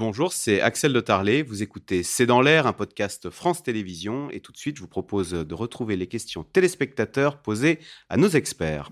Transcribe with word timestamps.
Bonjour, 0.00 0.32
c'est 0.32 0.62
Axel 0.62 0.94
de 0.94 1.00
Tarlet. 1.00 1.42
Vous 1.42 1.62
écoutez 1.62 2.02
C'est 2.02 2.24
dans 2.24 2.40
l'air, 2.40 2.66
un 2.66 2.72
podcast 2.72 3.28
France 3.28 3.62
Télévisions. 3.62 4.30
Et 4.30 4.40
tout 4.40 4.50
de 4.50 4.56
suite, 4.56 4.76
je 4.76 4.80
vous 4.80 4.88
propose 4.88 5.32
de 5.32 5.54
retrouver 5.54 5.94
les 5.98 6.06
questions 6.06 6.42
téléspectateurs 6.42 7.36
posées 7.36 7.78
à 8.08 8.16
nos 8.16 8.30
experts. 8.30 8.88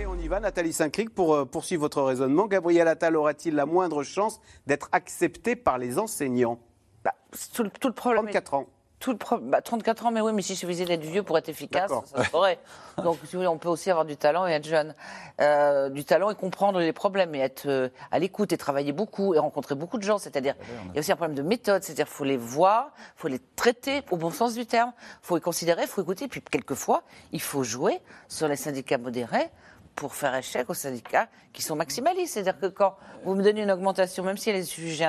Et 0.00 0.04
on 0.04 0.18
y 0.18 0.26
va, 0.26 0.40
Nathalie 0.40 0.72
Saint-Cric, 0.72 1.10
pour 1.10 1.32
euh, 1.36 1.44
poursuivre 1.44 1.82
votre 1.82 2.02
raisonnement. 2.02 2.48
Gabriel 2.48 2.88
Attal 2.88 3.14
aura-t-il 3.14 3.54
la 3.54 3.66
moindre 3.66 4.02
chance 4.02 4.40
d'être 4.66 4.88
accepté 4.90 5.54
par 5.54 5.78
les 5.78 6.00
enseignants? 6.00 6.58
Bah, 7.04 7.14
tout, 7.54 7.62
le- 7.62 7.70
tout 7.70 7.86
le 7.86 7.94
problème. 7.94 8.26
est- 8.26 8.32
34 8.32 8.54
ans. 8.54 8.68
Tout 9.02 9.10
le 9.10 9.16
pro- 9.18 9.38
bah, 9.38 9.60
34 9.60 10.06
ans, 10.06 10.10
mais 10.12 10.20
oui, 10.20 10.32
mais 10.32 10.42
s'il 10.42 10.56
suffisait 10.56 10.84
d'être 10.84 11.02
vieux 11.02 11.24
pour 11.24 11.36
être 11.36 11.48
efficace, 11.48 11.90
ça 12.06 12.22
se 12.22 12.28
ferait. 12.30 12.60
Donc, 13.02 13.16
si 13.24 13.32
vous 13.32 13.38
voulez, 13.40 13.48
on 13.48 13.58
peut 13.58 13.68
aussi 13.68 13.90
avoir 13.90 14.04
du 14.04 14.16
talent 14.16 14.46
et 14.46 14.52
être 14.52 14.64
jeune. 14.66 14.94
Euh, 15.40 15.88
du 15.88 16.04
talent 16.04 16.30
et 16.30 16.36
comprendre 16.36 16.78
les 16.78 16.92
problèmes 16.92 17.34
et 17.34 17.40
être 17.40 17.66
euh, 17.66 17.88
à 18.12 18.20
l'écoute 18.20 18.52
et 18.52 18.56
travailler 18.56 18.92
beaucoup 18.92 19.34
et 19.34 19.40
rencontrer 19.40 19.74
beaucoup 19.74 19.98
de 19.98 20.04
gens. 20.04 20.18
C'est-à-dire, 20.18 20.54
il 20.90 20.94
y 20.94 20.98
a 20.98 21.00
aussi 21.00 21.10
un 21.10 21.16
problème 21.16 21.36
de 21.36 21.42
méthode. 21.42 21.82
C'est-à-dire, 21.82 22.06
il 22.08 22.14
faut 22.14 22.22
les 22.24 22.36
voir, 22.36 22.92
il 23.16 23.20
faut 23.20 23.28
les 23.28 23.40
traiter 23.56 24.02
au 24.12 24.16
bon 24.16 24.30
sens 24.30 24.54
du 24.54 24.66
terme, 24.66 24.92
il 24.96 25.26
faut 25.26 25.34
les 25.34 25.40
considérer, 25.42 25.86
faut 25.88 26.00
écouter. 26.02 26.28
Puis, 26.28 26.40
quelquefois, 26.40 27.02
il 27.32 27.40
faut 27.42 27.64
jouer 27.64 28.00
sur 28.28 28.46
les 28.46 28.54
syndicats 28.56 28.98
modérés 28.98 29.50
pour 29.94 30.14
faire 30.14 30.34
échec 30.34 30.68
aux 30.70 30.74
syndicats 30.74 31.28
qui 31.52 31.62
sont 31.62 31.76
maximalistes. 31.76 32.34
C'est-à-dire 32.34 32.58
que 32.58 32.66
quand 32.66 32.96
vous 33.24 33.34
me 33.34 33.42
donnez 33.42 33.62
une 33.62 33.70
augmentation, 33.70 34.24
même 34.24 34.36
si 34.36 34.50
elle 34.50 34.56
est 34.56 34.74
jugée 34.74 35.08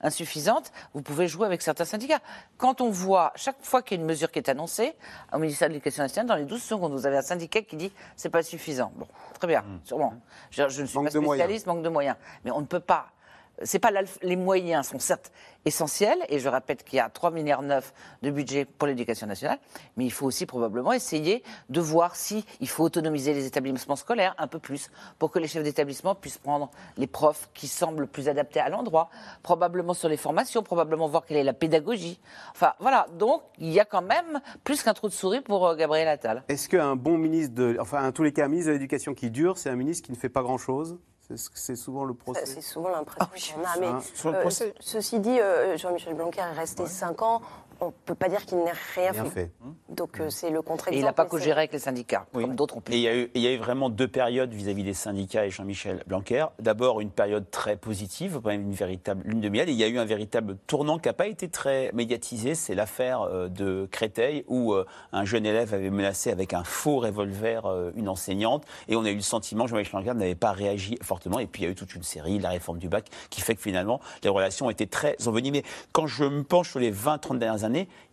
insuffisante, 0.00 0.72
vous 0.94 1.02
pouvez 1.02 1.28
jouer 1.28 1.46
avec 1.46 1.62
certains 1.62 1.84
syndicats. 1.84 2.20
Quand 2.56 2.80
on 2.80 2.90
voit, 2.90 3.32
chaque 3.36 3.62
fois 3.62 3.82
qu'il 3.82 3.96
y 3.96 4.00
a 4.00 4.02
une 4.02 4.08
mesure 4.08 4.30
qui 4.30 4.38
est 4.38 4.48
annoncée, 4.48 4.94
au 5.32 5.38
ministère 5.38 5.68
de 5.68 5.74
l'Éducation 5.74 6.02
nationale, 6.02 6.28
dans 6.28 6.36
les 6.36 6.44
12 6.44 6.62
secondes, 6.62 6.92
vous 6.92 7.06
avez 7.06 7.18
un 7.18 7.22
syndicat 7.22 7.62
qui 7.62 7.76
dit 7.76 7.92
c'est 8.16 8.30
pas 8.30 8.42
suffisant. 8.42 8.92
Bon, 8.96 9.06
très 9.38 9.46
bien, 9.46 9.64
sûrement. 9.84 10.14
Je, 10.50 10.68
je 10.68 10.82
ne 10.82 10.86
suis 10.86 10.96
Manque 10.96 11.12
pas 11.12 11.18
de 11.18 11.24
spécialiste, 11.24 11.66
manque 11.66 11.82
de 11.82 11.88
moyens. 11.88 12.16
Mais 12.44 12.50
on 12.50 12.60
ne 12.60 12.66
peut 12.66 12.80
pas. 12.80 13.13
C'est 13.62 13.78
pas 13.78 13.90
les 14.22 14.36
moyens 14.36 14.88
sont 14.88 14.98
certes 14.98 15.32
essentiels, 15.64 16.18
et 16.28 16.38
je 16.38 16.48
répète 16.48 16.84
qu'il 16.84 16.96
y 16.96 17.00
a 17.00 17.08
3 17.08 17.30
milliards 17.30 17.62
9 17.62 17.92
de 18.22 18.30
budget 18.30 18.64
pour 18.64 18.86
l'éducation 18.86 19.26
nationale, 19.26 19.58
mais 19.96 20.04
il 20.04 20.12
faut 20.12 20.26
aussi 20.26 20.46
probablement 20.46 20.92
essayer 20.92 21.42
de 21.70 21.80
voir 21.80 22.16
si 22.16 22.44
il 22.60 22.68
faut 22.68 22.84
autonomiser 22.84 23.32
les 23.32 23.46
établissements 23.46 23.96
scolaires 23.96 24.34
un 24.38 24.46
peu 24.46 24.58
plus 24.58 24.90
pour 25.18 25.30
que 25.30 25.38
les 25.38 25.48
chefs 25.48 25.62
d'établissement 25.62 26.14
puissent 26.14 26.38
prendre 26.38 26.70
les 26.96 27.06
profs 27.06 27.48
qui 27.54 27.68
semblent 27.68 28.06
plus 28.06 28.28
adaptés 28.28 28.60
à 28.60 28.68
l'endroit, 28.68 29.08
probablement 29.42 29.94
sur 29.94 30.08
les 30.08 30.16
formations, 30.16 30.62
probablement 30.62 31.08
voir 31.08 31.24
quelle 31.24 31.38
est 31.38 31.44
la 31.44 31.54
pédagogie. 31.54 32.20
Enfin 32.50 32.74
voilà, 32.80 33.06
donc 33.18 33.42
il 33.58 33.70
y 33.70 33.80
a 33.80 33.84
quand 33.84 34.02
même 34.02 34.40
plus 34.64 34.82
qu'un 34.82 34.94
trou 34.94 35.08
de 35.08 35.12
souris 35.12 35.40
pour 35.40 35.66
euh, 35.66 35.76
Gabriel 35.76 36.08
Attal. 36.08 36.42
Est-ce 36.48 36.68
qu'un 36.68 36.96
bon 36.96 37.16
ministre. 37.18 37.76
Enfin, 37.80 38.06
en 38.06 38.12
tous 38.12 38.22
les 38.22 38.32
cas, 38.32 38.44
un 38.44 38.48
ministre 38.48 38.68
de 38.68 38.74
l'Éducation 38.74 39.14
qui 39.14 39.30
dure, 39.30 39.58
c'est 39.58 39.70
un 39.70 39.76
ministre 39.76 40.06
qui 40.06 40.12
ne 40.12 40.16
fait 40.16 40.28
pas 40.28 40.42
grand-chose? 40.42 40.98
C'est 41.28 41.36
ce- 41.38 41.50
C'est 41.54 41.76
souvent 41.76 42.04
le 42.04 42.14
procès. 42.14 42.44
C'est 42.46 42.60
souvent 42.60 42.90
l'impression 42.90 43.56
qu'on 43.56 43.64
a. 43.64 43.76
Mais 43.80 43.86
Hein, 43.86 44.00
sur 44.14 44.30
le 44.30 44.36
euh, 44.36 44.40
procès. 44.42 44.74
ceci 44.80 45.20
dit, 45.20 45.40
euh, 45.40 45.76
Jean-Michel 45.78 46.14
Blanquer 46.14 46.40
est 46.40 46.52
resté 46.58 46.86
5 46.86 47.22
ans. 47.22 47.40
On 47.80 47.86
ne 47.86 47.90
peut 48.04 48.14
pas 48.14 48.28
dire 48.28 48.44
qu'il 48.44 48.58
n'ait 48.58 48.72
rien, 48.94 49.12
Rien 49.12 49.24
fait. 49.24 49.30
fait. 49.30 49.50
Donc 49.88 50.20
euh, 50.20 50.30
c'est 50.30 50.50
le 50.50 50.62
contre-exemple. 50.62 50.96
Et 50.96 51.00
il 51.00 51.04
n'a 51.04 51.12
pas 51.12 51.24
co-géré 51.26 51.58
avec 51.60 51.72
les 51.72 51.78
syndicats, 51.78 52.26
Oui. 52.34 52.44
comme 52.44 52.54
d'autres 52.56 52.76
ont 52.76 52.80
Et 52.80 52.82
pu. 52.82 52.92
il 52.92 53.00
y, 53.00 53.08
a 53.08 53.16
eu, 53.16 53.30
il 53.34 53.42
y 53.42 53.46
a 53.46 53.52
eu 53.52 53.56
vraiment 53.58 53.90
deux 53.90 54.08
périodes 54.08 54.52
vis-à-vis 54.52 54.84
des 54.84 54.94
syndicats 54.94 55.44
et 55.46 55.50
Jean-Michel 55.50 56.02
Blanquer. 56.06 56.46
D'abord, 56.58 57.00
une 57.00 57.10
période 57.10 57.50
très 57.50 57.76
positive, 57.76 58.40
quand 58.42 58.50
même 58.50 58.62
une 58.62 58.72
véritable 58.74 59.22
lune 59.26 59.40
de 59.40 59.48
miel. 59.48 59.68
Et 59.68 59.72
il 59.72 59.78
y 59.78 59.84
a 59.84 59.88
eu 59.88 59.98
un 59.98 60.04
véritable 60.04 60.56
tournant 60.66 60.98
qui 60.98 61.08
n'a 61.08 61.12
pas 61.14 61.26
été 61.26 61.48
très 61.48 61.90
médiatisé. 61.92 62.54
C'est 62.54 62.74
l'affaire 62.74 63.22
euh, 63.22 63.48
de 63.48 63.88
Créteil, 63.90 64.44
où 64.48 64.72
euh, 64.72 64.84
un 65.12 65.24
jeune 65.24 65.46
élève 65.46 65.74
avait 65.74 65.90
menacé 65.90 66.30
avec 66.30 66.52
un 66.54 66.64
faux 66.64 66.98
revolver 66.98 67.62
une 67.96 68.08
enseignante. 68.08 68.64
Et 68.88 68.96
on 68.96 69.04
a 69.04 69.10
eu 69.10 69.14
le 69.16 69.20
sentiment 69.20 69.64
que 69.64 69.70
Jean-Michel 69.70 69.92
Blanquer 70.02 70.18
n'avait 70.18 70.34
pas 70.34 70.52
réagi 70.52 70.96
fortement. 71.02 71.38
Et 71.38 71.46
puis 71.46 71.62
il 71.62 71.64
y 71.66 71.68
a 71.68 71.70
eu 71.70 71.74
toute 71.74 71.94
une 71.94 72.02
série, 72.02 72.38
la 72.38 72.50
réforme 72.50 72.78
du 72.78 72.88
bac, 72.88 73.06
qui 73.30 73.40
fait 73.40 73.54
que 73.54 73.60
finalement, 73.62 74.00
les 74.22 74.28
relations 74.30 74.70
étaient 74.70 74.86
très 74.86 75.16
envenimées. 75.26 75.64
Quand 75.92 76.06
je 76.06 76.24
me 76.24 76.42
penche 76.42 76.70
sur 76.70 76.80
les 76.80 76.92
20-30 76.92 77.38
dernières 77.38 77.63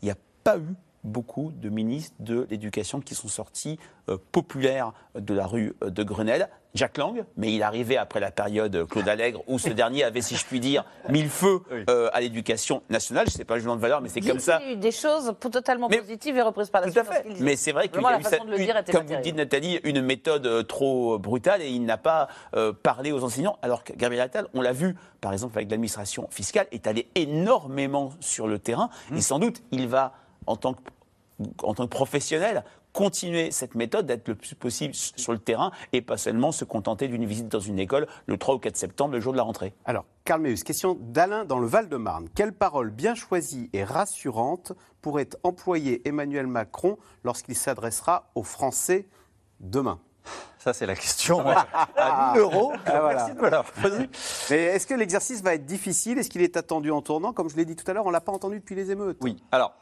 il 0.01 0.05
n'y 0.05 0.11
a 0.11 0.17
pas 0.43 0.57
eu 0.57 0.73
beaucoup 1.03 1.51
de 1.55 1.69
ministres 1.69 2.15
de 2.19 2.47
l'éducation 2.49 2.99
qui 3.01 3.15
sont 3.15 3.27
sortis 3.27 3.79
euh, 4.09 4.17
populaires 4.31 4.93
de 5.15 5.33
la 5.33 5.45
rue 5.47 5.73
euh, 5.83 5.89
de 5.89 6.03
Grenelle. 6.03 6.49
Jack 6.73 6.97
Lang, 6.97 7.25
mais 7.35 7.53
il 7.53 7.63
arrivait 7.63 7.97
après 7.97 8.21
la 8.21 8.31
période 8.31 8.87
Claude 8.87 9.09
Allègre, 9.09 9.43
où 9.47 9.59
ce 9.59 9.67
dernier 9.67 10.05
avait, 10.05 10.21
si 10.21 10.37
je 10.37 10.45
puis 10.45 10.61
dire, 10.61 10.85
mis 11.09 11.21
le 11.21 11.27
feu 11.27 11.59
euh, 11.89 12.09
à 12.13 12.21
l'éducation 12.21 12.81
nationale. 12.89 13.25
Je 13.27 13.33
ne 13.33 13.37
sais 13.39 13.43
pas 13.43 13.55
le 13.55 13.59
jugement 13.59 13.75
de 13.75 13.81
valeur, 13.81 13.99
mais 13.99 14.07
c'est 14.07 14.21
comme 14.21 14.39
ça. 14.39 14.61
Il 14.63 14.67
y 14.67 14.69
a 14.69 14.73
eu 14.75 14.77
des 14.77 14.91
choses 14.93 15.33
totalement 15.41 15.89
Mais- 15.89 15.97
positives 15.97 16.37
et 16.37 16.41
reprises 16.41 16.69
par 16.69 16.79
la 16.79 16.89
Tout 16.89 16.97
à 16.97 17.03
fait. 17.03 17.25
Mais 17.41 17.57
c'est 17.57 17.73
vrai 17.73 17.89
qu'il 17.89 17.97
y 17.99 18.01
Vraiment, 18.01 18.07
a 18.07 18.11
la 18.13 18.19
eu 18.19 18.23
façon 18.23 18.35
cette- 18.37 18.45
de 18.45 18.51
le 18.51 18.57
une- 18.59 18.65
dire 18.65 18.77
était 18.77 18.93
comme 18.93 19.05
vous 19.05 19.13
le 19.15 19.19
dites. 19.19 19.35
Nathalie, 19.35 19.81
une 19.83 20.01
méthode 20.01 20.45
euh, 20.47 20.63
trop 20.63 21.19
brutale 21.19 21.61
et 21.61 21.67
il 21.67 21.83
n'a 21.83 21.97
pas 21.97 22.29
euh, 22.55 22.71
parlé 22.71 23.11
aux 23.11 23.25
enseignants. 23.25 23.57
Alors 23.61 23.83
que 23.83 23.91
Gabriel 23.91 24.23
Attal, 24.23 24.47
on 24.53 24.61
l'a 24.61 24.71
vu, 24.71 24.95
par 25.19 25.33
exemple 25.33 25.57
avec 25.57 25.69
l'administration 25.69 26.29
fiscale, 26.31 26.67
est 26.71 26.87
allé 26.87 27.09
énormément 27.15 28.11
sur 28.21 28.47
le 28.47 28.59
terrain 28.59 28.89
Mmh. 29.09 29.17
et 29.17 29.21
sans 29.21 29.39
doute 29.39 29.61
il 29.71 29.89
va, 29.89 30.13
en 30.47 30.55
tant 30.55 30.73
que, 30.73 30.79
en 31.63 31.73
tant 31.73 31.83
que 31.85 31.89
professionnel, 31.89 32.63
continuer 32.93 33.51
cette 33.51 33.75
méthode 33.75 34.05
d'être 34.05 34.27
le 34.27 34.35
plus 34.35 34.53
possible 34.53 34.93
sur 34.93 35.31
le 35.31 35.39
terrain 35.39 35.71
et 35.93 36.01
pas 36.01 36.17
seulement 36.17 36.51
se 36.51 36.65
contenter 36.65 37.07
d'une 37.07 37.25
visite 37.25 37.47
dans 37.47 37.59
une 37.59 37.79
école 37.79 38.05
le 38.25 38.37
3 38.37 38.55
ou 38.55 38.59
4 38.59 38.75
septembre, 38.75 39.13
le 39.13 39.21
jour 39.21 39.31
de 39.31 39.37
la 39.37 39.43
rentrée. 39.43 39.73
Alors, 39.85 40.05
Karl 40.25 40.41
Meus, 40.41 40.63
question 40.63 40.97
d'Alain 40.99 41.45
dans 41.45 41.59
le 41.59 41.67
Val-de-Marne. 41.67 42.27
Quelle 42.35 42.53
parole 42.53 42.89
bien 42.89 43.15
choisie 43.15 43.69
et 43.71 43.83
rassurante 43.83 44.73
pourrait 45.01 45.29
employer 45.43 46.07
Emmanuel 46.07 46.47
Macron 46.47 46.97
lorsqu'il 47.23 47.55
s'adressera 47.55 48.29
aux 48.35 48.43
Français 48.43 49.07
demain? 49.61 49.99
Ça, 50.59 50.73
c'est 50.73 50.85
la 50.85 50.95
question 50.95 51.39
à 51.47 52.33
1000 52.33 52.41
euros. 52.41 52.73
Ah, 52.85 52.99
voilà. 52.99 53.13
Merci 53.15 53.33
de 53.33 53.41
me 53.41 53.49
la 53.49 53.63
poser. 53.63 54.09
Mais 54.51 54.57
est-ce 54.57 54.85
que 54.85 54.93
l'exercice 54.93 55.41
va 55.41 55.55
être 55.55 55.65
difficile? 55.65 56.19
Est-ce 56.19 56.29
qu'il 56.29 56.43
est 56.43 56.55
attendu 56.55 56.91
en 56.91 57.01
tournant? 57.01 57.33
Comme 57.33 57.49
je 57.49 57.55
l'ai 57.55 57.65
dit 57.65 57.75
tout 57.75 57.89
à 57.89 57.93
l'heure, 57.93 58.05
on 58.05 58.09
ne 58.09 58.13
l'a 58.13 58.21
pas 58.21 58.31
entendu 58.31 58.59
depuis 58.59 58.75
les 58.75 58.91
émeutes. 58.91 59.17
Oui, 59.21 59.41
alors, 59.51 59.73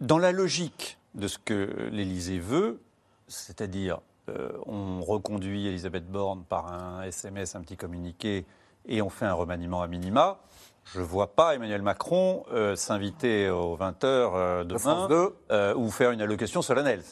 dans 0.00 0.18
la 0.18 0.32
logique 0.32 0.98
de 1.14 1.28
ce 1.28 1.38
que 1.38 1.88
l'Élysée 1.90 2.38
veut, 2.38 2.80
c'est-à-dire 3.28 4.00
euh, 4.28 4.50
on 4.66 5.00
reconduit 5.02 5.66
Elisabeth 5.66 6.06
Borne 6.10 6.44
par 6.48 6.72
un 6.72 7.02
SMS, 7.02 7.54
un 7.54 7.60
petit 7.62 7.76
communiqué, 7.76 8.44
et 8.86 9.02
on 9.02 9.10
fait 9.10 9.26
un 9.26 9.32
remaniement 9.32 9.82
à 9.82 9.86
minima, 9.86 10.38
je 10.84 11.00
ne 11.00 11.04
vois 11.04 11.34
pas 11.34 11.54
Emmanuel 11.54 11.82
Macron 11.82 12.44
euh, 12.52 12.76
s'inviter 12.76 13.50
aux 13.50 13.76
20h 13.76 14.64
De 14.64 14.74
demain 14.74 15.08
2, 15.08 15.34
euh, 15.50 15.74
ou 15.74 15.90
faire 15.90 16.12
une 16.12 16.20
allocation 16.20 16.62
solennelle. 16.62 17.02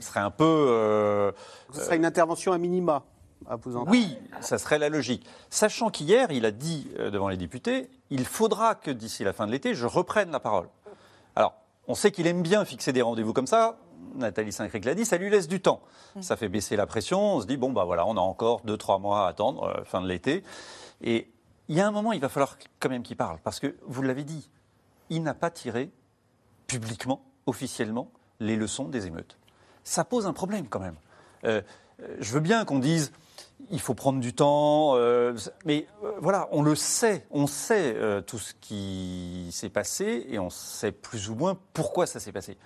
Ce 0.00 0.08
serait 0.08 0.20
un 0.20 0.30
peu... 0.30 0.44
euh, 0.44 1.32
ce 1.72 1.80
sera 1.82 1.96
une 1.96 2.04
intervention 2.04 2.52
à 2.52 2.58
minima. 2.58 3.04
À 3.48 3.56
vous 3.56 3.74
entendre. 3.76 3.90
Oui, 3.90 4.18
ça 4.40 4.58
serait 4.58 4.78
la 4.78 4.88
logique. 4.88 5.24
Sachant 5.48 5.90
qu'hier, 5.90 6.30
il 6.30 6.44
a 6.44 6.50
dit 6.50 6.88
euh, 6.98 7.10
devant 7.10 7.28
les 7.28 7.38
députés, 7.38 7.88
il 8.10 8.26
faudra 8.26 8.74
que 8.74 8.90
d'ici 8.90 9.24
la 9.24 9.32
fin 9.32 9.46
de 9.46 9.52
l'été, 9.52 9.74
je 9.74 9.86
reprenne 9.86 10.30
la 10.30 10.40
parole. 10.40 10.68
On 11.90 11.96
sait 11.96 12.12
qu'il 12.12 12.28
aime 12.28 12.42
bien 12.42 12.64
fixer 12.64 12.92
des 12.92 13.02
rendez-vous 13.02 13.32
comme 13.32 13.48
ça. 13.48 13.76
Nathalie 14.14 14.52
Saint-Cric 14.52 14.84
l'a 14.84 14.94
dit, 14.94 15.04
ça 15.04 15.18
lui 15.18 15.28
laisse 15.28 15.48
du 15.48 15.60
temps. 15.60 15.80
Ça 16.20 16.36
fait 16.36 16.48
baisser 16.48 16.76
la 16.76 16.86
pression. 16.86 17.34
On 17.34 17.40
se 17.40 17.46
dit, 17.46 17.56
bon, 17.56 17.72
bah 17.72 17.82
voilà, 17.82 18.06
on 18.06 18.16
a 18.16 18.20
encore 18.20 18.60
deux, 18.64 18.76
trois 18.76 19.00
mois 19.00 19.26
à 19.26 19.28
attendre, 19.30 19.64
euh, 19.64 19.82
fin 19.82 20.00
de 20.00 20.06
l'été. 20.06 20.44
Et 21.02 21.28
il 21.66 21.74
y 21.74 21.80
a 21.80 21.88
un 21.88 21.90
moment, 21.90 22.12
il 22.12 22.20
va 22.20 22.28
falloir 22.28 22.58
quand 22.78 22.90
même 22.90 23.02
qu'il 23.02 23.16
parle. 23.16 23.40
Parce 23.42 23.58
que, 23.58 23.74
vous 23.88 24.02
l'avez 24.02 24.22
dit, 24.22 24.48
il 25.08 25.24
n'a 25.24 25.34
pas 25.34 25.50
tiré 25.50 25.90
publiquement, 26.68 27.24
officiellement, 27.46 28.12
les 28.38 28.54
leçons 28.54 28.84
des 28.84 29.08
émeutes. 29.08 29.36
Ça 29.82 30.04
pose 30.04 30.28
un 30.28 30.32
problème 30.32 30.68
quand 30.68 30.78
même. 30.78 30.96
Euh, 31.42 31.60
euh, 32.04 32.16
je 32.20 32.32
veux 32.32 32.38
bien 32.38 32.64
qu'on 32.64 32.78
dise 32.78 33.10
il 33.70 33.80
faut 33.80 33.94
prendre 33.94 34.20
du 34.20 34.34
temps, 34.34 34.96
euh, 34.96 35.34
mais 35.64 35.86
euh, 36.04 36.12
voilà, 36.20 36.48
on 36.52 36.62
le 36.62 36.74
sait, 36.74 37.26
on 37.30 37.46
sait 37.46 37.94
euh, 37.96 38.20
tout 38.20 38.38
ce 38.38 38.54
qui 38.60 39.48
s'est 39.52 39.68
passé 39.68 40.26
et 40.28 40.38
on 40.38 40.50
sait 40.50 40.92
plus 40.92 41.30
ou 41.30 41.34
moins 41.34 41.58
pourquoi 41.72 42.06
ça 42.06 42.20
s'est 42.20 42.32
passé. 42.32 42.56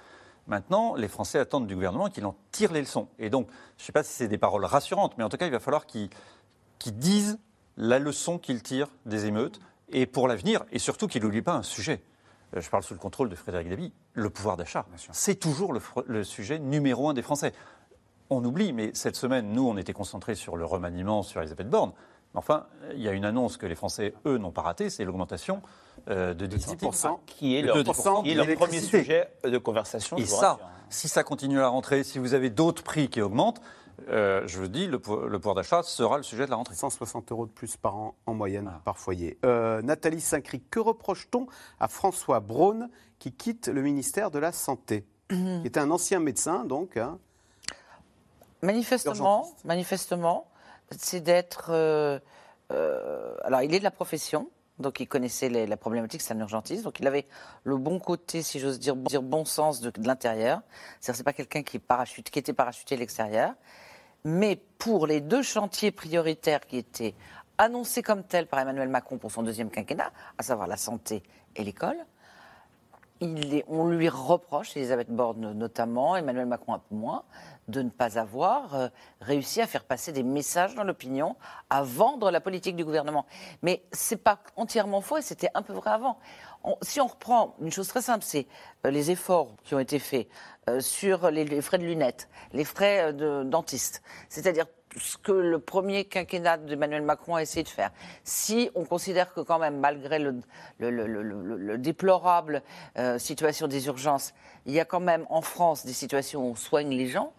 Maintenant, 0.47 0.95
les 0.95 1.09
Français 1.09 1.39
attendent 1.39 1.67
du 1.67 1.75
gouvernement 1.75 2.11
qu'il 2.11 2.27
en 2.27 2.37
tire 2.53 2.73
les 2.73 2.81
leçons. 2.81 3.09
Et 3.19 3.31
donc, 3.31 3.49
je 3.79 3.83
ne 3.83 3.87
sais 3.87 3.93
pas 3.93 4.03
si 4.03 4.13
c'est 4.13 4.29
des 4.29 4.39
paroles 4.39 4.65
rassurantes, 4.65 5.17
mais 5.17 5.25
en 5.25 5.29
tout 5.29 5.37
cas, 5.37 5.47
il 5.47 5.53
va 5.53 5.61
falloir 5.61 5.87
qu'il 5.87 6.11
qu'il 6.79 6.97
dise 6.97 7.39
la 7.77 7.99
leçon 7.99 8.39
qu'il 8.39 8.63
tire 8.63 8.89
des 9.07 9.27
émeutes 9.27 9.61
et 9.89 10.07
pour 10.07 10.29
l'avenir, 10.29 10.65
et 10.71 10.79
surtout 10.79 11.07
qu'il 11.07 11.23
n'oublie 11.23 11.43
pas 11.43 11.55
un 11.55 11.63
sujet. 11.63 12.03
Je 12.55 12.69
parle 12.69 12.83
sous 12.83 12.95
le 12.95 13.01
contrôle 13.01 13.29
de 13.29 13.35
Frédéric 13.35 13.69
Dabi, 13.69 13.93
le 14.13 14.31
pouvoir 14.31 14.57
d'achat. 14.57 14.87
C'est 15.13 15.37
toujours 15.37 15.75
le 16.07 16.25
sujet 16.25 16.59
numéro 16.59 17.09
un 17.09 17.15
des 17.15 17.23
Français. 17.23 17.53
On 18.35 18.45
oublie, 18.45 18.73
mais 18.73 18.91
cette 18.95 19.17
semaine, 19.17 19.53
nous, 19.53 19.67
on 19.69 19.77
était 19.77 19.93
concentrés 19.93 20.35
sur 20.35 20.57
le 20.57 20.65
remaniement 20.65 21.23
sur 21.23 21.41
Elisabeth 21.41 21.69
Borne. 21.69 21.93
Mais 22.35 22.39
Enfin, 22.39 22.67
il 22.95 23.01
y 23.01 23.09
a 23.09 23.13
une 23.13 23.25
annonce 23.25 23.57
que 23.57 23.67
les 23.67 23.75
Français, 23.77 24.15
eux, 24.27 24.39
n'ont 24.39 24.51
pas 24.51 24.63
ratée, 24.63 24.91
c'est 24.91 25.05
l'augmentation 25.05 25.63
euh, 26.11 26.35
de 26.35 26.47
10 26.47 26.61
centimes. 26.61 26.89
Qui 27.27 27.57
est 27.57 27.63
leur, 27.63 27.77
2% 27.85 28.23
qui 28.25 28.31
est 28.31 28.35
leur 28.35 28.47
premier 28.57 28.81
sujet 28.99 29.29
de 29.45 29.59
conversation. 29.59 30.17
Et 30.17 30.25
ça, 30.27 30.59
si 30.91 31.09
ça 31.09 31.23
continue 31.23 31.61
à 31.61 31.69
rentrer, 31.69 32.03
si 32.05 32.19
vous 32.19 32.35
avez 32.35 32.51
d'autres 32.51 32.83
prix 32.83 33.09
qui 33.09 33.21
augmentent, 33.23 33.61
euh, 34.09 34.43
je 34.47 34.59
vous 34.59 34.67
dis, 34.67 34.89
le, 34.89 34.99
pou- 34.99 35.17
le 35.29 35.39
pouvoir 35.39 35.55
d'achat 35.55 35.85
sera 35.85 36.17
le 36.17 36.25
sujet 36.25 36.47
de 36.47 36.51
la 36.51 36.57
rentrée. 36.57 36.75
160 36.75 37.31
euros 37.31 37.47
de 37.47 37.53
plus 37.53 37.77
par 37.77 37.95
an 37.97 38.17
en 38.27 38.35
moyenne 38.35 38.71
par 38.85 38.99
foyer. 38.99 39.39
Euh, 39.45 39.81
Nathalie 39.83 40.21
Saint-Cric, 40.21 40.69
que 40.69 40.81
reproche-t-on 40.81 41.47
à 41.79 41.87
François 41.87 42.41
Braun 42.41 42.89
qui 43.21 43.31
quitte 43.33 43.69
le 43.69 43.81
ministère 43.83 44.33
de 44.33 44.41
la 44.41 44.51
Santé 44.51 45.05
qui 45.31 45.63
était 45.67 45.81
un 45.81 45.91
ancien 45.91 46.19
médecin, 46.21 46.65
donc. 46.65 46.97
hein. 46.97 47.19
Manifestement, 48.65 49.47
manifestement, 49.65 50.47
c'est 50.97 51.21
d'être 51.21 51.67
euh, 51.71 52.19
euh, 52.73 53.35
alors, 53.45 53.63
il 53.63 53.75
est 53.75 53.79
de 53.79 53.85
la 53.85 53.91
profession. 53.91 54.49
Donc, 54.81 54.99
il 54.99 55.07
connaissait 55.07 55.49
les- 55.49 55.67
la 55.67 55.77
problématique, 55.77 56.21
c'est 56.21 56.35
un 56.35 56.39
urgentiste. 56.41 56.83
Donc, 56.83 56.99
il 56.99 57.07
avait 57.07 57.27
le 57.63 57.77
bon 57.77 58.01
côté, 58.01 58.43
si 58.43 58.59
j'ose 58.59 58.81
dire, 58.81 58.97
dire 58.97 59.23
bon 59.23 59.45
sens 59.45 59.81
de, 59.81 59.91
de 59.91 60.07
l'intérieur. 60.07 60.63
C'est-à-dire, 61.01 61.19
c'est 61.19 61.25
pas 61.25 61.33
quelqu'un 61.33 61.63
qui, 61.63 61.79
parachute, 61.79 62.29
qui 62.31 62.39
était 62.41 62.53
parachuté 62.53 62.97
de 62.97 63.01
l'extérieur. 63.01 63.55
Mais 64.25 64.57
pour 64.79 65.07
les 65.07 65.21
deux 65.21 65.43
chantiers 65.43 65.93
prioritaires 65.93 66.61
qui 66.67 66.79
étaient 66.79 67.15
annoncés 67.59 68.03
comme 68.03 68.25
tels 68.25 68.47
par 68.49 68.59
Emmanuel 68.59 68.89
Macron 68.89 69.19
pour 69.19 69.31
son 69.31 69.43
deuxième 69.45 69.71
quinquennat, 69.71 70.11
à 70.39 70.43
savoir 70.43 70.67
la 70.67 70.77
santé 70.77 71.23
et 71.55 71.63
l'école, 71.63 71.99
on 73.21 73.89
lui 73.89 74.09
reproche, 74.09 74.77
Elisabeth 74.77 75.11
Borne 75.11 75.53
notamment, 75.53 76.17
Emmanuel 76.17 76.47
Macron 76.47 76.75
un 76.75 76.79
peu 76.79 76.95
moins, 76.95 77.25
de 77.69 77.83
ne 77.83 77.89
pas 77.89 78.19
avoir 78.19 78.75
euh, 78.75 78.89
réussi 79.21 79.61
à 79.61 79.67
faire 79.67 79.85
passer 79.85 80.13
des 80.13 80.23
messages 80.23 80.75
dans 80.75 80.85
l'opinion, 80.85 81.37
à 81.71 81.83
vendre 81.83 82.31
la 82.31 82.41
politique 82.41 82.77
du 82.77 82.85
gouvernement. 82.85 83.25
Mais 83.63 83.83
c'est 83.93 84.23
pas 84.23 84.41
entièrement 84.57 85.01
faux 85.01 85.17
et 85.17 85.23
c'était 85.23 85.51
un 85.55 85.63
peu 85.63 85.73
vrai 85.73 85.91
avant. 85.91 86.19
Si 86.83 87.01
on 87.01 87.07
reprend 87.07 87.57
une 87.61 87.71
chose 87.71 87.89
très 87.89 88.03
simple, 88.03 88.25
c'est 88.25 88.47
euh, 88.85 88.91
les 88.91 89.11
efforts 89.11 89.55
qui 89.65 89.75
ont 89.75 89.79
été 89.79 89.99
faits 89.99 90.29
euh, 90.69 90.81
sur 90.81 91.31
les, 91.31 91.61
frais 91.61 91.79
de 91.79 91.85
lunettes, 91.85 92.29
les 92.53 92.65
frais 92.65 93.13
de 93.13 93.43
dentiste, 93.45 94.03
c'est-à-dire 94.29 94.67
ce 94.97 95.17
que 95.17 95.33
le 95.33 95.59
premier 95.59 96.05
quinquennat 96.05 96.57
d'Emmanuel 96.59 97.03
Macron 97.03 97.35
a 97.37 97.43
essayé 97.43 97.63
de 97.63 97.69
faire. 97.69 97.91
Si 98.23 98.71
on 98.75 98.85
considère 98.85 99.33
que 99.35 99.41
quand 99.41 99.59
même, 99.59 99.79
malgré 99.81 100.19
le, 100.19 100.41
le- 100.79 100.91
le- 100.91 101.07
le- 101.07 101.23
le- 101.23 101.57
le 101.57 101.79
déplorable 101.79 102.63
euh, 102.99 103.19
situation 103.19 103.67
des 103.67 103.87
urgences, 103.87 104.33
il 104.67 104.73
y 104.73 104.81
a 104.81 104.85
quand 104.85 105.01
même 105.01 105.27
en 105.31 105.43
France 105.43 105.85
des 105.85 105.93
situations 105.93 106.47
où 106.47 106.51
on 106.53 106.55
soigne 106.55 106.91
les 106.91 107.07
gens, 107.09 107.33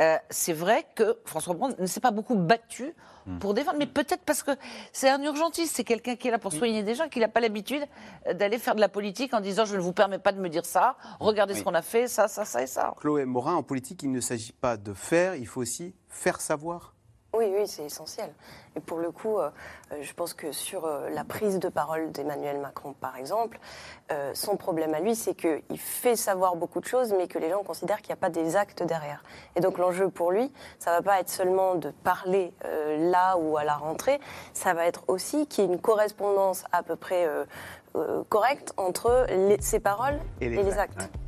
euh, 0.00 0.16
c'est 0.30 0.52
vrai 0.52 0.86
que 0.94 1.18
François 1.24 1.54
Braun 1.54 1.74
ne 1.78 1.86
s'est 1.86 2.00
pas 2.00 2.12
beaucoup 2.12 2.36
battu 2.36 2.94
pour 3.40 3.52
défendre, 3.52 3.76
mais 3.78 3.86
peut-être 3.86 4.22
parce 4.24 4.42
que 4.42 4.52
c'est 4.90 5.10
un 5.10 5.20
urgentiste, 5.22 5.76
c'est 5.76 5.84
quelqu'un 5.84 6.16
qui 6.16 6.28
est 6.28 6.30
là 6.30 6.38
pour 6.38 6.50
soigner 6.50 6.82
des 6.82 6.94
gens, 6.94 7.10
qui 7.10 7.20
n'a 7.20 7.28
pas 7.28 7.40
l'habitude 7.40 7.82
euh, 8.26 8.32
d'aller 8.32 8.56
faire 8.58 8.74
de 8.74 8.80
la 8.80 8.88
politique 8.88 9.34
en 9.34 9.40
disant 9.40 9.66
je 9.66 9.76
ne 9.76 9.80
vous 9.82 9.92
permets 9.92 10.18
pas 10.18 10.32
de 10.32 10.40
me 10.40 10.48
dire 10.48 10.64
ça, 10.64 10.96
regardez 11.20 11.52
ce 11.54 11.62
qu'on 11.62 11.74
a 11.74 11.82
fait, 11.82 12.08
ça, 12.08 12.26
ça, 12.26 12.46
ça 12.46 12.62
et 12.62 12.66
ça. 12.66 12.94
Chloé 12.98 13.26
Morin, 13.26 13.54
en 13.56 13.62
politique, 13.62 14.02
il 14.02 14.10
ne 14.12 14.20
s'agit 14.20 14.52
pas 14.52 14.78
de 14.78 14.94
faire, 14.94 15.34
il 15.34 15.46
faut 15.46 15.60
aussi 15.60 15.94
faire 16.08 16.40
savoir. 16.40 16.94
Oui, 17.38 17.52
oui, 17.56 17.68
c'est 17.68 17.84
essentiel. 17.84 18.34
Et 18.74 18.80
pour 18.80 18.98
le 18.98 19.12
coup, 19.12 19.38
euh, 19.38 19.50
euh, 19.92 19.98
je 20.02 20.12
pense 20.12 20.34
que 20.34 20.50
sur 20.50 20.84
euh, 20.86 21.08
la 21.10 21.22
prise 21.22 21.60
de 21.60 21.68
parole 21.68 22.10
d'Emmanuel 22.10 22.58
Macron, 22.58 22.94
par 23.00 23.16
exemple, 23.16 23.60
euh, 24.10 24.32
son 24.34 24.56
problème 24.56 24.92
à 24.94 24.98
lui, 25.00 25.14
c'est 25.14 25.34
qu'il 25.34 25.78
fait 25.78 26.16
savoir 26.16 26.56
beaucoup 26.56 26.80
de 26.80 26.84
choses, 26.86 27.12
mais 27.16 27.28
que 27.28 27.38
les 27.38 27.48
gens 27.50 27.62
considèrent 27.62 27.98
qu'il 28.02 28.08
n'y 28.08 28.18
a 28.18 28.20
pas 28.20 28.30
des 28.30 28.56
actes 28.56 28.82
derrière. 28.82 29.22
Et 29.54 29.60
donc 29.60 29.78
l'enjeu 29.78 30.08
pour 30.10 30.32
lui, 30.32 30.52
ça 30.80 30.90
va 30.90 31.00
pas 31.00 31.20
être 31.20 31.28
seulement 31.30 31.76
de 31.76 31.90
parler 31.90 32.52
là 32.98 33.36
ou 33.38 33.56
à 33.56 33.62
la 33.64 33.74
rentrée, 33.76 34.18
ça 34.52 34.74
va 34.74 34.84
être 34.86 35.04
aussi 35.08 35.46
qu'il 35.46 35.64
y 35.64 35.66
ait 35.68 35.70
une 35.72 35.80
correspondance 35.80 36.64
à 36.72 36.82
peu 36.82 36.96
près 36.96 37.28
correcte 38.28 38.72
entre 38.76 39.26
les- 39.30 39.60
ses 39.60 39.80
paroles 39.80 40.18
Et 40.40 40.46
et 40.46 40.48
les 40.50 40.78
actes, 40.78 41.00
actes. 41.00 41.00
ouais. 41.14 41.20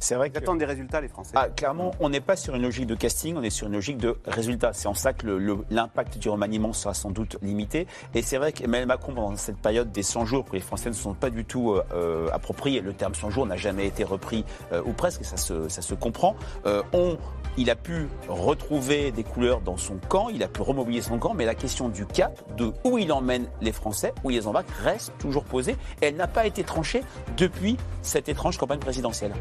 C'est 0.00 0.14
vrai 0.14 0.28
Ils 0.28 0.32
que. 0.32 0.38
attendent 0.38 0.58
des 0.58 0.64
résultats, 0.64 1.00
les 1.00 1.08
Français. 1.08 1.32
Ah, 1.34 1.48
clairement, 1.48 1.92
on 2.00 2.08
n'est 2.08 2.20
pas 2.20 2.36
sur 2.36 2.54
une 2.54 2.62
logique 2.62 2.86
de 2.86 2.94
casting, 2.94 3.36
on 3.36 3.42
est 3.42 3.50
sur 3.50 3.66
une 3.66 3.72
logique 3.74 3.98
de 3.98 4.16
résultat. 4.26 4.72
C'est 4.72 4.88
en 4.88 4.94
ça 4.94 5.12
que 5.12 5.26
l'impact 5.70 6.18
du 6.18 6.28
remaniement 6.28 6.72
sera 6.72 6.94
sans 6.94 7.10
doute 7.10 7.36
limité. 7.42 7.86
Et 8.14 8.22
c'est 8.22 8.38
vrai 8.38 8.52
qu'Emmanuel 8.52 8.86
Macron, 8.86 9.12
pendant 9.14 9.36
cette 9.36 9.58
période 9.58 9.90
des 9.92 10.02
100 10.02 10.26
jours, 10.26 10.44
que 10.44 10.52
les 10.52 10.60
Français 10.60 10.88
ne 10.90 10.94
se 10.94 11.02
sont 11.02 11.14
pas 11.14 11.30
du 11.30 11.44
tout 11.44 11.72
euh, 11.72 11.82
euh, 11.92 12.28
appropriés, 12.32 12.80
le 12.80 12.92
terme 12.92 13.14
100 13.14 13.30
jours 13.30 13.46
n'a 13.46 13.56
jamais 13.56 13.86
été 13.86 14.04
repris, 14.04 14.44
euh, 14.72 14.82
ou 14.84 14.92
presque, 14.92 15.24
ça 15.24 15.36
se, 15.36 15.68
ça 15.68 15.82
se 15.82 15.94
comprend, 15.94 16.36
euh, 16.66 16.82
on, 16.92 17.18
il 17.56 17.70
a 17.70 17.76
pu 17.76 18.08
retrouver 18.28 19.10
des 19.10 19.24
couleurs 19.24 19.60
dans 19.60 19.76
son 19.76 19.96
camp, 20.08 20.28
il 20.28 20.42
a 20.42 20.48
pu 20.48 20.62
remobiliser 20.62 21.08
son 21.08 21.18
camp, 21.18 21.34
mais 21.34 21.44
la 21.44 21.54
question 21.56 21.88
du 21.88 22.06
cap, 22.06 22.40
de 22.56 22.72
où 22.84 22.98
il 22.98 23.12
emmène 23.12 23.48
les 23.60 23.72
Français, 23.72 24.14
où 24.22 24.30
il 24.30 24.36
les 24.36 24.46
embarque, 24.46 24.70
reste 24.82 25.12
toujours 25.18 25.44
posée. 25.44 25.76
Et 26.00 26.06
elle 26.06 26.16
n'a 26.16 26.28
pas 26.28 26.46
été 26.46 26.62
tranchée 26.62 27.02
depuis 27.36 27.76
cette 28.02 28.28
étrange 28.28 28.58
campagne 28.58 28.78
présidentielle. 28.78 29.32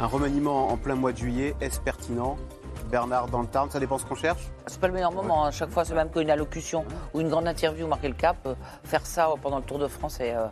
Un 0.00 0.06
remaniement 0.06 0.68
en 0.68 0.76
plein 0.76 0.94
mois 0.94 1.12
de 1.12 1.18
juillet, 1.18 1.54
est-ce 1.60 1.80
pertinent 1.80 2.36
Bernard 2.90 3.28
dans 3.28 3.40
le 3.42 3.46
Tarn, 3.48 3.68
ça 3.68 3.80
dépend 3.80 3.98
ce 3.98 4.06
qu'on 4.06 4.14
cherche 4.14 4.40
C'est 4.66 4.80
pas 4.80 4.86
le 4.86 4.94
meilleur 4.94 5.12
moment. 5.12 5.44
hein. 5.44 5.50
Chaque 5.50 5.70
fois, 5.70 5.84
c'est 5.84 5.94
même 5.94 6.08
qu'une 6.10 6.30
allocution 6.30 6.84
ou 7.12 7.20
une 7.20 7.28
grande 7.28 7.46
interview 7.48 7.86
marquer 7.86 8.08
le 8.08 8.14
cap. 8.14 8.36
euh, 8.46 8.54
faire 8.84 9.04
ça 9.04 9.28
pendant 9.42 9.58
le 9.58 9.64
Tour 9.64 9.78
de 9.78 9.88
France 9.88 10.20
et 10.20 10.32
euh, 10.32 10.46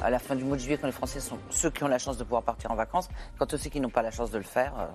à 0.00 0.08
la 0.08 0.18
fin 0.18 0.34
du 0.36 0.44
mois 0.44 0.56
de 0.56 0.62
juillet, 0.62 0.78
quand 0.78 0.86
les 0.86 0.92
Français 0.92 1.20
sont 1.20 1.36
ceux 1.50 1.70
qui 1.70 1.82
ont 1.84 1.88
la 1.88 1.98
chance 1.98 2.16
de 2.16 2.24
pouvoir 2.24 2.42
partir 2.42 2.70
en 2.70 2.74
vacances, 2.76 3.08
quant 3.38 3.44
à 3.46 3.58
ceux 3.58 3.68
qui 3.68 3.80
n'ont 3.80 3.90
pas 3.90 4.02
la 4.02 4.12
chance 4.12 4.30
de 4.30 4.38
le 4.38 4.44
faire. 4.44 4.72
euh, 4.78 4.86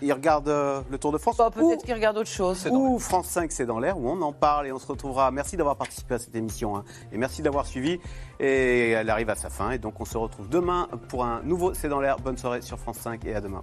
Il 0.00 0.12
regarde 0.12 0.48
euh, 0.48 0.80
le 0.90 0.98
Tour 0.98 1.12
de 1.12 1.18
France 1.18 1.36
bah, 1.36 1.50
Peut-être 1.50 1.84
qu'ils 1.84 1.94
regardent 1.94 2.18
autre 2.18 2.30
chose. 2.30 2.66
ou 2.70 2.98
France 2.98 3.26
5, 3.26 3.52
c'est 3.52 3.66
dans 3.66 3.78
l'air, 3.78 3.98
où 3.98 4.08
on 4.08 4.20
en 4.22 4.32
parle 4.32 4.66
et 4.66 4.72
on 4.72 4.78
se 4.78 4.86
retrouvera. 4.86 5.30
Merci 5.30 5.56
d'avoir 5.56 5.76
participé 5.76 6.14
à 6.14 6.18
cette 6.18 6.34
émission 6.34 6.76
hein, 6.76 6.84
et 7.12 7.18
merci 7.18 7.42
d'avoir 7.42 7.66
suivi. 7.66 8.00
Et 8.40 8.90
elle 8.90 9.10
arrive 9.10 9.30
à 9.30 9.36
sa 9.36 9.50
fin 9.50 9.70
et 9.70 9.78
donc 9.78 10.00
on 10.00 10.04
se 10.04 10.18
retrouve 10.18 10.48
demain 10.48 10.88
pour 11.08 11.24
un 11.24 11.42
nouveau 11.42 11.74
C'est 11.74 11.88
dans 11.88 12.00
l'air. 12.00 12.18
Bonne 12.18 12.38
soirée 12.38 12.62
sur 12.62 12.78
France 12.78 12.98
5 12.98 13.24
et 13.24 13.34
à 13.34 13.40
demain. 13.40 13.62